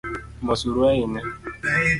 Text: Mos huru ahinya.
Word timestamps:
Mos 0.45 0.61
huru 0.65 0.81
ahinya. 0.89 1.21